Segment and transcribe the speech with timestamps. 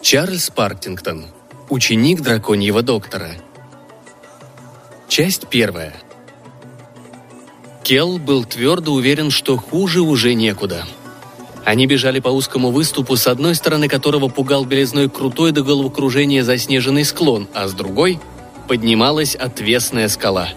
[0.00, 1.26] Чарльз Партингтон.
[1.70, 3.30] Ученик драконьего доктора.
[5.08, 5.94] Часть первая.
[7.82, 10.84] Келл был твердо уверен, что хуже уже некуда.
[11.64, 17.04] Они бежали по узкому выступу, с одной стороны которого пугал белизной крутой до головокружения заснеженный
[17.04, 18.18] склон, а с другой
[18.66, 20.48] поднималась отвесная скала.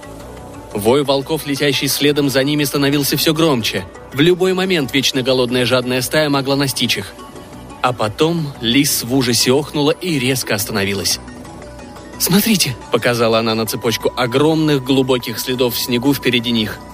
[0.74, 3.86] Вой волков, летящий следом за ними, становился все громче.
[4.14, 7.14] В любой момент вечно голодная жадная стая могла настичь их.
[7.82, 11.20] А потом лис в ужасе охнула и резко остановилась.
[12.18, 16.80] «Смотрите!»– показала она на цепочку огромных глубоких следов в снегу впереди них–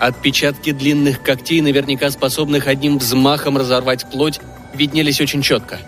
[0.00, 4.40] Отпечатки длинных когтей, наверняка способных одним взмахом разорвать плоть,
[4.72, 5.78] виднелись очень четко.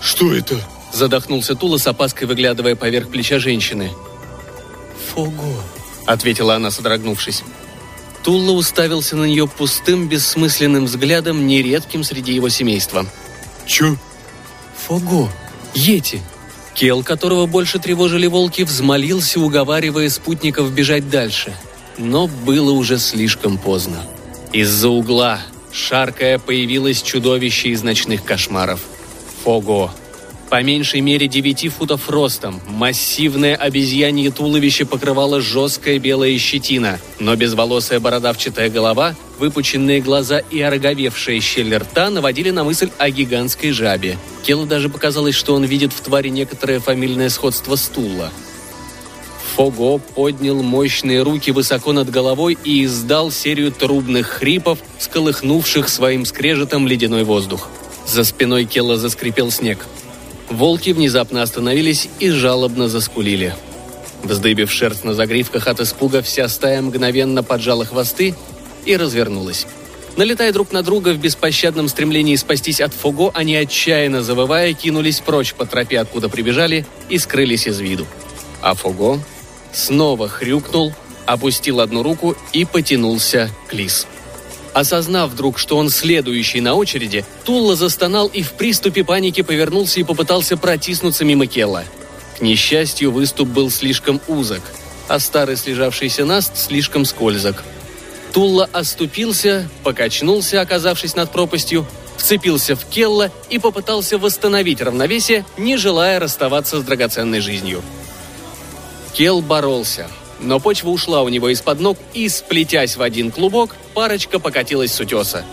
[0.00, 0.54] «Что это?»–
[0.92, 3.90] задохнулся Тула с опаской, выглядывая поверх плеча женщины.
[5.08, 5.64] «Фого»,–
[6.06, 7.42] ответила она, содрогнувшись.
[8.22, 13.04] Тула уставился на нее пустым, бессмысленным взглядом, нередким среди его семейства.
[13.66, 13.96] «Чё?»
[14.86, 15.28] «Фого.
[15.74, 16.22] Йети».
[16.72, 21.52] Кел, которого больше тревожили волки, взмолился, уговаривая спутников бежать дальше–
[21.98, 23.98] но было уже слишком поздно.
[24.52, 25.40] Из-за угла,
[25.72, 28.80] шаркая, появилось чудовище из ночных кошмаров.
[29.44, 29.92] Фого.
[30.48, 38.00] По меньшей мере 9 футов ростом, массивное обезьянье туловище покрывало жесткая белая щетина, но безволосая
[38.00, 44.16] бородавчатая голова, выпученные глаза и ороговевшая щель рта наводили на мысль о гигантской жабе.
[44.42, 48.32] Келу даже показалось, что он видит в твари некоторое фамильное сходство стула.
[49.58, 56.86] Фого поднял мощные руки высоко над головой и издал серию трубных хрипов, сколыхнувших своим скрежетом
[56.86, 57.68] ледяной воздух.
[58.06, 59.84] За спиной Келла заскрипел снег.
[60.48, 63.52] Волки внезапно остановились и жалобно заскулили.
[64.22, 68.36] Вздыбив шерсть на загривках от испуга, вся стая мгновенно поджала хвосты
[68.86, 69.66] и развернулась.
[70.16, 75.52] Налетая друг на друга в беспощадном стремлении спастись от Фого, они отчаянно завывая кинулись прочь
[75.54, 78.06] по тропе, откуда прибежали, и скрылись из виду.
[78.62, 79.20] А Фого
[79.72, 80.92] снова хрюкнул,
[81.26, 84.06] опустил одну руку и потянулся к Лис.
[84.72, 90.04] Осознав вдруг, что он следующий на очереди, Тулла застонал и в приступе паники повернулся и
[90.04, 91.84] попытался протиснуться мимо Келла.
[92.38, 94.62] К несчастью, выступ был слишком узок,
[95.08, 97.64] а старый слежавшийся наст слишком скользок.
[98.32, 101.86] Тулла оступился, покачнулся, оказавшись над пропастью,
[102.16, 107.82] вцепился в Келла и попытался восстановить равновесие, не желая расставаться с драгоценной жизнью.
[109.18, 110.08] Кел боролся,
[110.38, 115.00] но почва ушла у него из-под ног, и, сплетясь в один клубок, парочка покатилась с
[115.00, 115.44] утеса.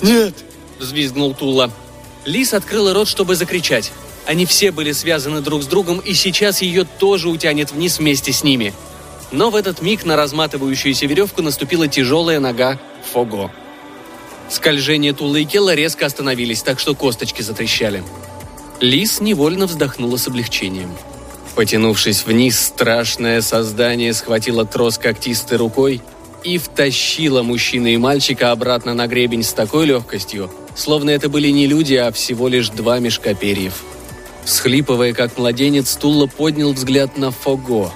[0.00, 0.34] «Нет!»–
[0.78, 1.70] взвизгнул Тула.
[2.24, 3.92] Лис открыла рот, чтобы закричать.
[4.24, 8.42] Они все были связаны друг с другом, и сейчас ее тоже утянет вниз вместе с
[8.42, 8.72] ними.
[9.30, 12.80] Но в этот миг на разматывающуюся веревку наступила тяжелая нога
[13.12, 13.52] Фого.
[14.48, 18.02] Скольжение Тула и Келла резко остановились, так что косточки затрещали.
[18.80, 20.96] Лис невольно вздохнула с облегчением.
[21.56, 26.02] Потянувшись вниз, страшное создание схватило трос когтистой рукой
[26.44, 31.66] и втащило мужчину и мальчика обратно на гребень с такой легкостью, словно это были не
[31.66, 33.82] люди, а всего лишь два мешка перьев.
[34.44, 37.90] Всхлипывая, как младенец, Тулла поднял взгляд на Фого.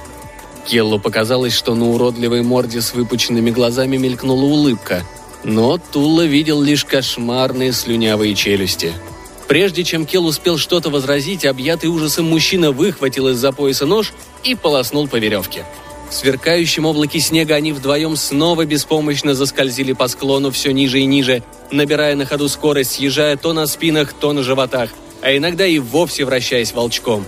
[0.66, 5.04] Келлу показалось, что на уродливой морде с выпученными глазами мелькнула улыбка,
[5.44, 8.94] но Тулла видел лишь кошмарные слюнявые челюсти–
[9.50, 14.12] Прежде чем Кел успел что-то возразить, объятый ужасом мужчина выхватил из-за пояса нож
[14.44, 15.64] и полоснул по веревке.
[16.08, 21.42] В сверкающем облаке снега они вдвоем снова беспомощно заскользили по склону все ниже и ниже,
[21.72, 24.90] набирая на ходу скорость, съезжая то на спинах, то на животах,
[25.20, 27.26] а иногда и вовсе вращаясь волчком.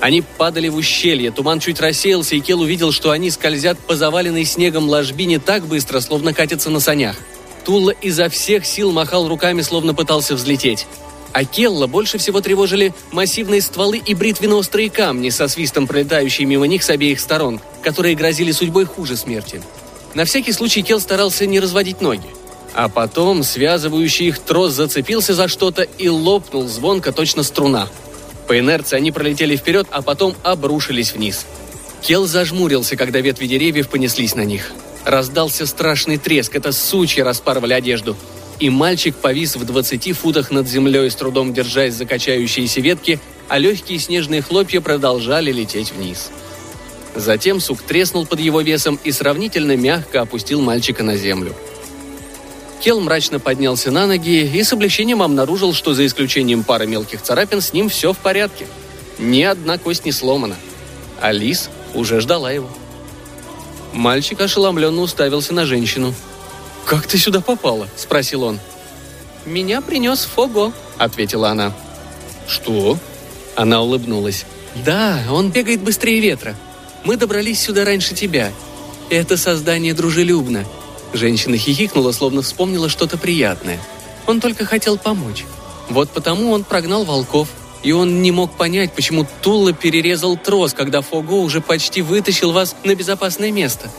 [0.00, 4.46] Они падали в ущелье, туман чуть рассеялся, и Кел увидел, что они скользят по заваленной
[4.46, 7.16] снегом ложбине так быстро, словно катятся на санях.
[7.66, 10.86] Тула изо всех сил махал руками, словно пытался взлететь.
[11.38, 16.82] А Келла больше всего тревожили массивные стволы и бритвенно-острые камни со свистом пролетающие мимо них
[16.82, 19.62] с обеих сторон, которые грозили судьбой хуже смерти.
[20.14, 22.26] На всякий случай Кел старался не разводить ноги.
[22.74, 27.86] А потом связывающий их трос зацепился за что-то и лопнул звонко точно струна.
[28.48, 31.46] По инерции они пролетели вперед, а потом обрушились вниз.
[32.02, 34.72] Кел зажмурился, когда ветви деревьев понеслись на них.
[35.04, 38.16] Раздался страшный треск, это сучья распарывали одежду
[38.60, 43.58] и мальчик повис в 20 футах над землей, с трудом держась за качающиеся ветки, а
[43.58, 46.30] легкие снежные хлопья продолжали лететь вниз.
[47.14, 51.54] Затем сук треснул под его весом и сравнительно мягко опустил мальчика на землю.
[52.80, 57.60] Кел мрачно поднялся на ноги и с облегчением обнаружил, что за исключением пары мелких царапин
[57.60, 58.66] с ним все в порядке.
[59.18, 60.54] Ни одна кость не сломана.
[61.20, 62.70] Алис уже ждала его.
[63.92, 66.14] Мальчик ошеломленно уставился на женщину.
[66.88, 68.58] «Как ты сюда попала?»– спросил он.
[69.44, 71.74] «Меня принес Фого»,– ответила она.
[72.46, 72.98] «Что?»
[73.54, 74.46] Она улыбнулась.
[74.86, 76.56] «Да, он бегает быстрее ветра.
[77.04, 78.52] Мы добрались сюда раньше тебя.
[79.10, 80.64] Это создание дружелюбно».
[81.12, 83.78] Женщина хихикнула, словно вспомнила что-то приятное.
[84.26, 85.44] Он только хотел помочь.
[85.90, 87.48] Вот потому он прогнал волков,
[87.82, 92.74] и он не мог понять, почему Тула перерезал трос, когда Фого уже почти вытащил вас
[92.84, 93.90] на безопасное место.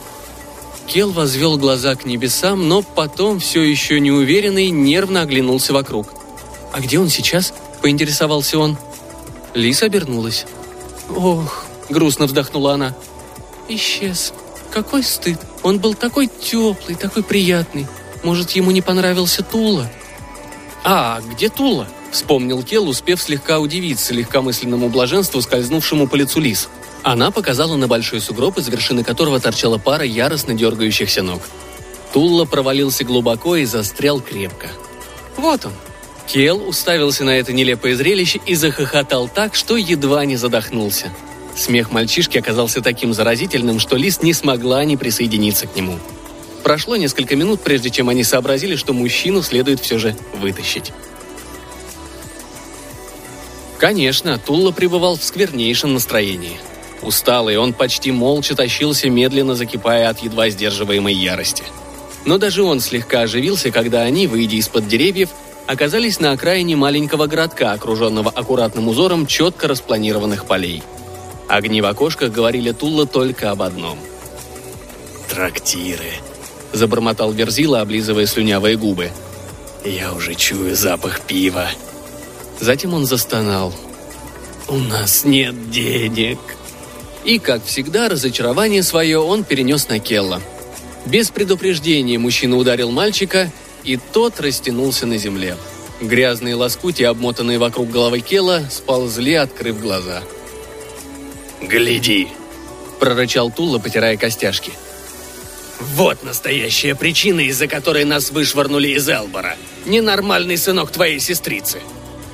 [0.89, 6.11] Кел возвел глаза к небесам, но потом, все еще неуверенный, нервно оглянулся вокруг.
[6.73, 7.53] «А где он сейчас?»–
[7.83, 8.75] поинтересовался он.
[9.53, 10.47] Лис обернулась.
[11.15, 12.95] «Ох»,– грустно вздохнула она.
[13.67, 14.33] «Исчез.
[14.71, 15.37] Какой стыд.
[15.61, 17.85] Он был такой теплый, такой приятный.
[18.23, 19.87] Может, ему не понравился Тула?»
[20.83, 26.67] «А, где Тула?»– вспомнил Кел, успев слегка удивиться легкомысленному блаженству, скользнувшему по лицу лис.
[27.09, 31.41] Она показала на большой сугроб, из вершины которого торчала пара яростно дергающихся ног.
[32.13, 34.67] Тулла провалился глубоко и застрял крепко.
[35.35, 35.71] «Вот он!»
[36.27, 41.11] Кел уставился на это нелепое зрелище и захохотал так, что едва не задохнулся.
[41.55, 45.97] Смех мальчишки оказался таким заразительным, что Лис не смогла не присоединиться к нему.
[46.61, 50.91] Прошло несколько минут, прежде чем они сообразили, что мужчину следует все же вытащить.
[53.79, 56.59] Конечно, Тулла пребывал в сквернейшем настроении.
[57.01, 61.63] Усталый, он почти молча тащился, медленно закипая от едва сдерживаемой ярости.
[62.25, 65.29] Но даже он слегка оживился, когда они, выйдя из-под деревьев,
[65.67, 70.83] оказались на окраине маленького городка, окруженного аккуратным узором четко распланированных полей.
[71.47, 73.97] Огни в окошках говорили Тулла только об одном.
[75.29, 76.11] «Трактиры»,—
[76.73, 79.11] забормотал Верзила, облизывая слюнявые губы.
[79.85, 81.67] «Я уже чую запах пива».
[82.59, 83.73] Затем он застонал.
[84.67, 86.39] «У нас нет денег»,
[87.23, 90.41] и, как всегда, разочарование свое он перенес на Келла.
[91.05, 93.51] Без предупреждения мужчина ударил мальчика,
[93.83, 95.57] и тот растянулся на земле.
[96.01, 100.23] Грязные лоскути, обмотанные вокруг головы Келла, сползли, открыв глаза.
[101.61, 102.29] «Гляди!»–
[102.99, 104.71] прорычал Тула, потирая костяшки.
[105.79, 109.55] «Вот настоящая причина, из-за которой нас вышвырнули из Элбора.
[109.85, 111.79] Ненормальный сынок твоей сестрицы.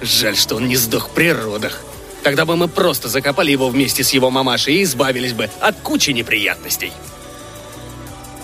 [0.01, 1.81] Жаль, что он не сдох при родах.
[2.25, 6.09] Тогда бы мы просто закопали его вместе с его мамашей и избавились бы от кучи
[6.09, 6.91] неприятностей.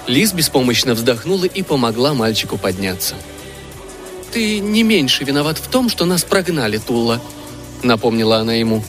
[0.06, 3.16] Лиз беспомощно вздохнула и помогла мальчику подняться.
[4.32, 7.20] «Ты не меньше виноват в том, что нас прогнали, Тула»,—
[7.82, 8.84] напомнила она ему.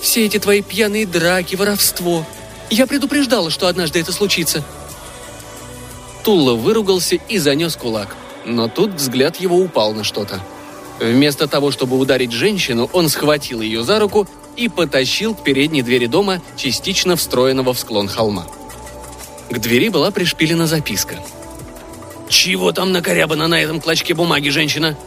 [0.00, 2.26] «Все эти твои пьяные драки, воровство.
[2.70, 4.64] Я предупреждала, что однажды это случится».
[6.24, 10.42] Тула выругался и занес кулак, но тут взгляд его упал на что-то.
[10.98, 16.06] Вместо того, чтобы ударить женщину, он схватил ее за руку и потащил к передней двери
[16.06, 18.46] дома, частично встроенного в склон холма.
[19.50, 21.16] К двери была пришпилена записка.
[22.28, 24.98] «Чего там накорябано на этом клочке бумаги, женщина?»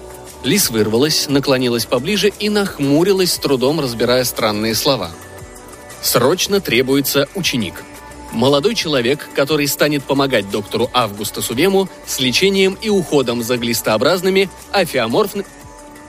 [0.44, 5.12] Лис вырвалась, наклонилась поближе и нахмурилась, с трудом разбирая странные слова.
[6.02, 7.84] «Срочно требуется ученик»,
[8.32, 15.46] Молодой человек, который станет помогать доктору Августа Сувему с лечением и уходом за глистообразными, афиоморфными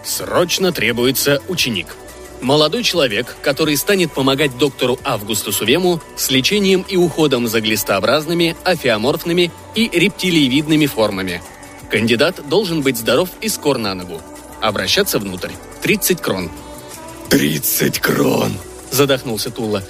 [0.04, 1.96] Срочно требуется ученик.
[2.40, 9.52] Молодой человек, который станет помогать доктору Августу Сувему с лечением и уходом за глистообразными, афиоморфными
[9.76, 11.40] и рептилиевидными формами.
[11.88, 14.20] Кандидат должен быть здоров и скор на ногу.
[14.60, 15.52] Обращаться внутрь.
[15.82, 16.50] 30 крон.
[17.28, 18.52] 30 крон!
[18.90, 19.84] Задохнулся Тула.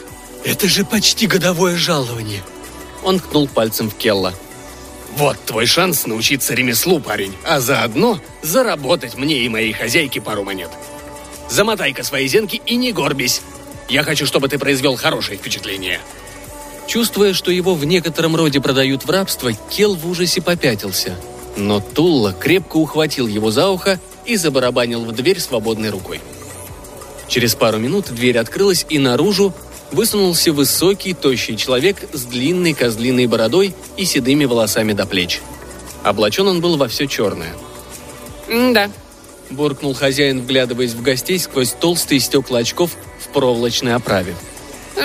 [0.45, 2.43] Это же почти годовое жалование.
[3.03, 4.35] Он ткнул пальцем в Келла.
[5.17, 10.71] Вот твой шанс научиться ремеслу, парень, а заодно заработать мне и моей хозяйке пару монет.
[11.51, 13.43] Замотай-ка свои зенки и не горбись.
[13.89, 16.01] Я хочу, чтобы ты произвел хорошее впечатление».
[16.87, 21.17] Чувствуя, что его в некотором роде продают в рабство, Кел в ужасе попятился.
[21.57, 26.21] Но Тулла крепко ухватил его за ухо и забарабанил в дверь свободной рукой.
[27.29, 29.55] Через пару минут дверь открылась, и наружу
[29.93, 35.41] высунулся высокий, тощий человек с длинной козлиной бородой и седыми волосами до плеч.
[36.03, 37.55] Облачен он был во все черное.
[38.49, 38.91] «Да»,–
[39.51, 44.35] буркнул хозяин, вглядываясь в гостей сквозь толстые стекла очков в проволочной оправе.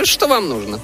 [0.04, 0.80] «Что вам нужно?»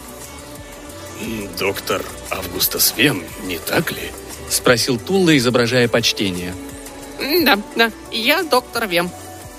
[1.60, 4.12] «Доктор Августас Вем, не так ли?»–
[4.50, 6.54] спросил Тулла, изображая почтение.
[7.44, 9.10] «Да, да, я доктор Вем».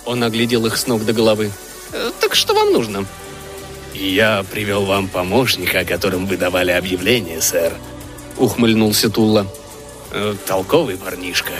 [0.04, 1.50] Он оглядел их с ног до головы.
[1.92, 3.06] «Э, «Так что вам нужно?»
[3.94, 7.72] «Я привел вам помощника, о котором вы давали объявление, сэр»,—
[8.38, 9.46] ухмыльнулся Тулла.
[10.16, 11.52] Э, толковый парнишка.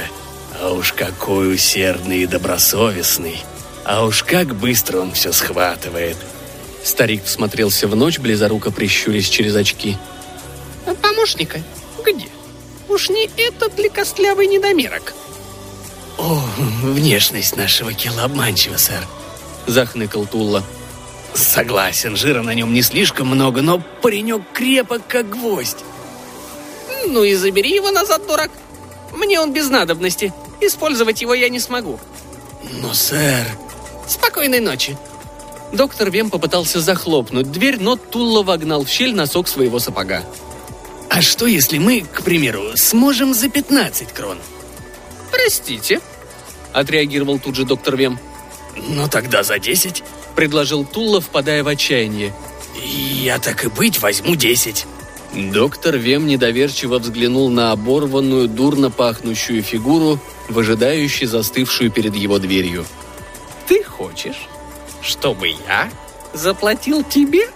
[0.60, 3.42] А уж какой усердный и добросовестный.
[3.84, 6.16] А уж как быстро он все схватывает.
[6.84, 9.96] Старик всмотрелся в ночь, близоруко прищурясь через очки.
[11.02, 11.60] Помощника?
[12.04, 12.28] Где?
[12.88, 15.14] Уж не этот ли костлявый недомерок?
[16.16, 16.40] О,
[16.82, 19.04] внешность нашего кила обманчива, сэр.
[19.66, 20.62] Захныкал Тулла.
[21.34, 25.84] Согласен, жира на нем не слишком много, но паренек крепок, как гвоздь.
[27.06, 28.50] Ну и забери его назад, дурак.
[29.12, 30.32] Мне он без надобности.
[30.60, 31.98] Использовать его я не смогу.
[32.80, 33.46] Но, сэр...
[34.06, 34.96] Спокойной ночи.
[35.72, 40.22] Доктор Вем попытался захлопнуть дверь, но Тулла вогнал в щель носок своего сапога.
[41.10, 44.38] А что, если мы, к примеру, сможем за 15 крон?
[45.30, 46.00] Простите,
[46.72, 48.18] отреагировал тут же доктор Вем.
[48.76, 50.02] Ну тогда за 10,
[50.34, 52.32] предложил Тулла, впадая в отчаяние.
[52.74, 54.86] Я так и быть возьму 10.
[55.34, 62.84] Доктор Вем недоверчиво взглянул на оборванную, дурно пахнущую фигуру, выжидающую застывшую перед его дверью.
[63.66, 64.48] Ты хочешь,
[65.02, 65.90] чтобы я
[66.32, 67.48] заплатил тебе?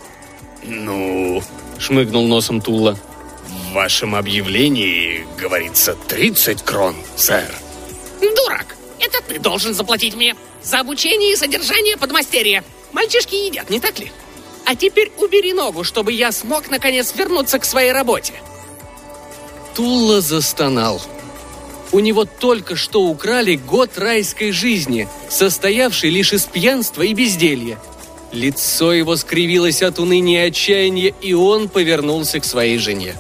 [0.65, 1.43] Ну,
[1.79, 2.99] шмыгнул носом Тула.
[3.47, 7.55] В вашем объявлении говорится 30 крон, сэр.
[8.21, 8.77] Дурак!
[8.99, 12.65] Это ты должен заплатить мне за обучение и содержание подмастерья.
[12.93, 14.13] Мальчишки едят, не так ли?
[14.65, 18.35] А теперь убери ногу, чтобы я смог наконец вернуться к своей работе.
[19.75, 21.01] Тула застонал.
[21.91, 27.79] У него только что украли год райской жизни, состоявший лишь из пьянства и безделья.
[28.33, 33.15] Лицо его скривилось от уныния и отчаяния, и он повернулся к своей жене.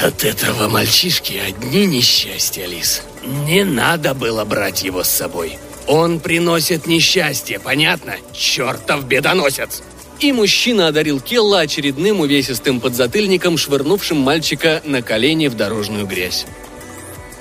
[0.00, 3.02] От этого мальчишки одни несчастья, Лис.
[3.46, 5.58] Не надо было брать его с собой.
[5.90, 8.14] Он приносит несчастье, понятно?
[8.32, 9.82] Чертов бедоносец!
[10.20, 16.46] И мужчина одарил Келла очередным увесистым подзатыльником, швырнувшим мальчика на колени в дорожную грязь.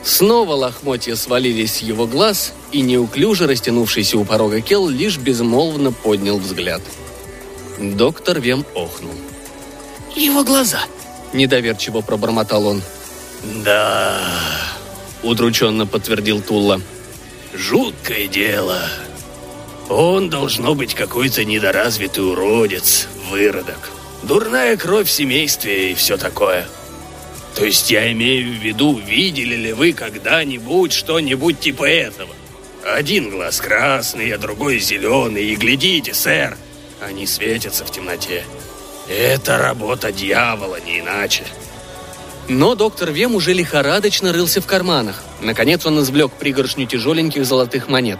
[0.04, 6.40] Снова лохмотья свалились с его глаз, и неуклюже растянувшийся у порога Келл лишь безмолвно поднял
[6.40, 6.82] взгляд.
[7.78, 9.14] Доктор Вем охнул.
[10.16, 10.80] «Его глаза!»–
[11.34, 12.82] недоверчиво пробормотал он.
[13.64, 14.18] «Да...»–
[15.22, 16.82] удрученно подтвердил Тулла.
[17.54, 18.88] «Жуткое дело.
[19.90, 23.90] Он должно быть какой-то недоразвитый уродец, выродок.
[24.24, 26.68] Дурная кровь в семействе и все такое.
[27.56, 32.30] То есть я имею в виду, видели ли вы когда-нибудь что-нибудь типа этого?
[32.86, 36.56] Один глаз красный, а другой зеленый, и глядите, сэр,
[37.02, 38.44] они светятся в темноте.
[39.10, 41.44] Это работа дьявола, не иначе.
[42.50, 45.24] Но доктор Вем уже лихорадочно рылся в карманах.
[45.40, 48.20] Наконец он извлек пригоршню тяжеленьких золотых монет.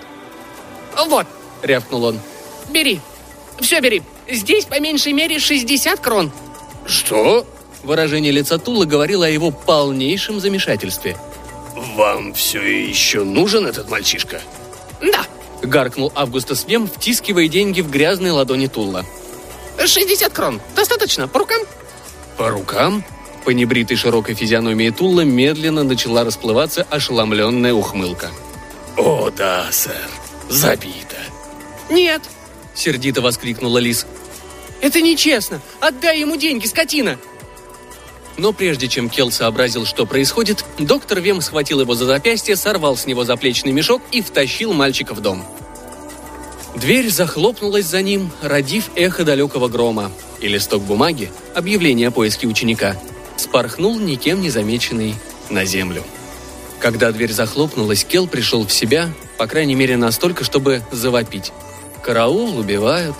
[1.08, 1.26] «Вот»,—
[1.64, 2.20] рявкнул он.
[2.70, 3.02] «Бери.
[3.60, 4.04] Все бери.
[4.30, 6.32] Здесь по меньшей мере 60 крон».
[6.86, 7.46] «Что?»
[7.82, 11.18] Выражение лица Тула говорило о его полнейшем замешательстве.
[11.96, 14.42] «Вам все еще нужен этот мальчишка?»
[15.02, 15.26] «Да»,—
[15.64, 19.06] гаркнул Августас Вем, втискивая деньги в грязные ладони Тула.
[19.84, 20.62] 60 крон.
[20.76, 21.28] Достаточно?
[21.28, 21.62] По рукам?»
[22.38, 23.04] «По рукам?»
[23.50, 28.30] По небритой широкой физиономии Тула медленно начала расплываться ошеломленная ухмылка.
[28.96, 30.08] «О, да, сэр.
[30.50, 31.16] Забито».
[31.90, 32.22] «Нет!»—
[32.76, 34.06] сердито воскликнула Лис.
[34.82, 35.62] «Это нечестно!
[35.80, 37.18] Отдай ему деньги, скотина!»
[38.38, 43.08] Но прежде чем Келл сообразил, что происходит, доктор Вем схватил его за запястье, сорвал с
[43.08, 45.44] него заплечный мешок и втащил мальчика в дом.
[46.76, 52.96] Дверь захлопнулась за ним, родив эхо далекого грома, и листок бумаги, объявление о поиске ученика,
[53.40, 55.16] спорхнул никем не замеченный
[55.50, 56.04] на землю.
[56.80, 61.52] Когда дверь захлопнулась, Кел пришел в себя, по крайней мере настолько, чтобы завопить.
[62.02, 63.16] Караул убивают.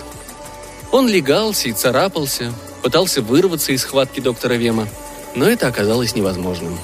[0.92, 4.88] Он легался и царапался, пытался вырваться из схватки доктора Вема,
[5.34, 6.78] но это оказалось невозможным.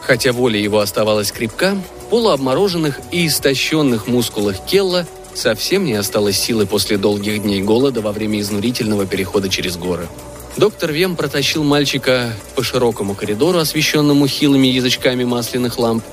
[0.00, 1.76] Хотя воля его оставалась крепка,
[2.10, 8.40] полуобмороженных и истощенных мускулах Келла совсем не осталось силы после долгих дней голода во время
[8.40, 10.08] изнурительного перехода через горы.
[10.56, 16.04] Доктор Вем протащил мальчика по широкому коридору, освещенному хилыми язычками масляных ламп.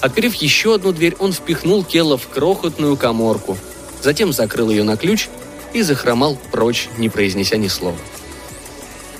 [0.00, 3.58] Отперев еще одну дверь, он впихнул Келла в крохотную коморку,
[4.02, 5.28] затем закрыл ее на ключ
[5.74, 7.98] и захромал прочь, не произнеся ни слова.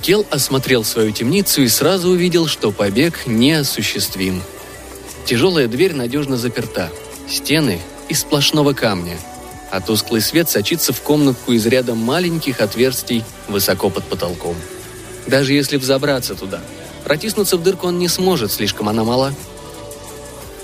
[0.00, 4.42] Кел осмотрел свою темницу и сразу увидел, что побег неосуществим.
[5.26, 6.90] Тяжелая дверь надежно заперта,
[7.28, 9.18] стены из сплошного камня–
[9.74, 14.54] а тусклый свет сочится в комнатку из ряда маленьких отверстий высоко под потолком.
[15.26, 16.60] Даже если взобраться туда,
[17.02, 19.34] протиснуться в дырку он не сможет, слишком она мала.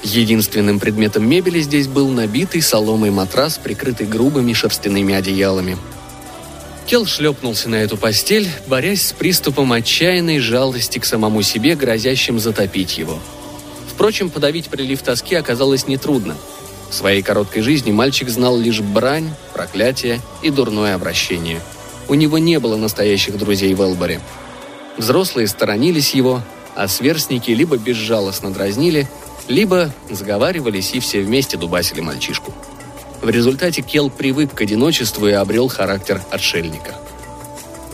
[0.05, 5.77] Единственным предметом мебели здесь был набитый соломой матрас, прикрытый грубыми шерстяными одеялами.
[6.87, 12.97] Кел шлепнулся на эту постель, борясь с приступом отчаянной жалости к самому себе, грозящим затопить
[12.97, 13.19] его.
[13.93, 16.37] Впрочем, подавить прилив тоски оказалось нетрудно.
[16.91, 21.61] В своей короткой жизни мальчик знал лишь брань, проклятие и дурное обращение.
[22.09, 24.21] У него не было настоящих друзей в Элборе.
[24.99, 26.43] Взрослые сторонились его,
[26.75, 29.09] а сверстники либо безжалостно дразнили,
[29.47, 32.53] либо сговаривались и все вместе дубасили мальчишку.
[33.23, 36.97] В результате Кел привык к одиночеству и обрел характер отшельника.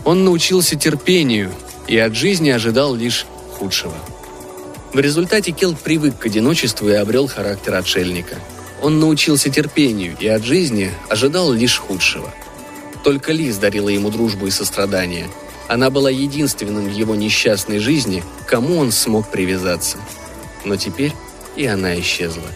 [0.05, 1.53] Он научился терпению
[1.87, 3.26] и от жизни ожидал лишь
[3.59, 3.95] худшего.
[4.95, 8.37] В результате Кел привык к одиночеству и обрел характер отшельника.
[8.83, 12.33] Он научился терпению и от жизни ожидал лишь худшего.
[13.02, 15.28] Только Лиз дарила ему дружбу и сострадание.
[15.68, 19.99] Она была единственным в его несчастной жизни, кому он смог привязаться.
[20.64, 21.12] Но теперь
[21.56, 22.49] и она исчезла.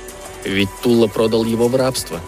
[0.44, 2.20] Ведь Тула продал его в рабство.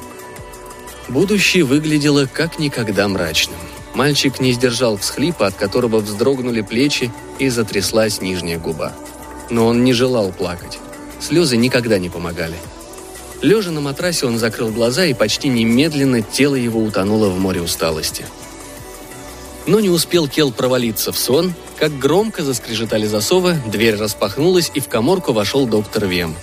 [1.08, 3.58] Будущее выглядело как никогда мрачным.
[3.94, 8.92] Мальчик не сдержал всхлипа, от которого вздрогнули плечи и затряслась нижняя губа.
[9.50, 10.78] Но он не желал плакать.
[11.20, 12.56] Слезы никогда не помогали.
[13.42, 18.24] Лежа на матрасе, он закрыл глаза, и почти немедленно тело его утонуло в море усталости.
[19.66, 24.88] Но не успел Кел провалиться в сон, как громко заскрежетали засовы, дверь распахнулась, и в
[24.88, 26.36] коморку вошел доктор Вем.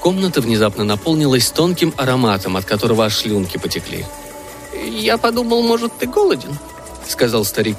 [0.00, 4.04] Комната внезапно наполнилась тонким ароматом, от которого аж слюнки потекли.
[4.84, 6.58] «Я подумал, может, ты голоден?»—
[7.08, 7.76] сказал старик.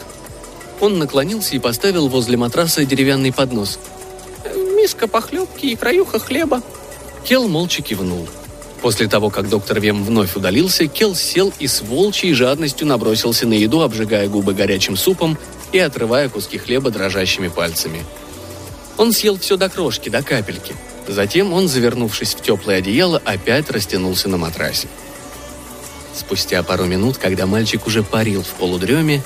[0.80, 3.80] Он наклонился и поставил возле матраса деревянный поднос.
[4.76, 6.62] «Миска похлебки и краюха хлеба».
[7.26, 8.28] Кел молча кивнул.
[8.82, 13.54] После того, как доктор Вем вновь удалился, Кел сел и с волчьей жадностью набросился на
[13.54, 15.38] еду, обжигая губы горячим супом
[15.72, 18.04] и отрывая куски хлеба дрожащими пальцами.
[18.98, 20.76] Он съел все до крошки, до капельки.
[21.08, 24.88] Затем он, завернувшись в теплое одеяло, опять растянулся на матрасе.
[26.16, 29.22] Спустя пару минут, когда мальчик уже парил в полудреме,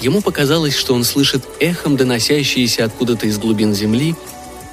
[0.00, 4.16] ему показалось, что он слышит эхом доносящиеся откуда-то из глубин земли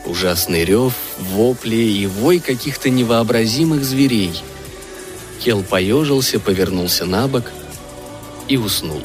[0.07, 4.41] ужасный рев, вопли и вой каких-то невообразимых зверей.
[5.39, 7.51] Кел поежился, повернулся на бок
[8.47, 9.01] и уснул.